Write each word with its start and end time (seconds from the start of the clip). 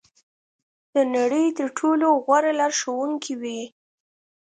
د 0.93 0.95
نړۍ 1.15 1.45
تر 1.57 1.67
ټولو 1.79 2.07
غوره 2.25 2.51
لارښوونکې 2.59 3.33
وي. 3.41 3.61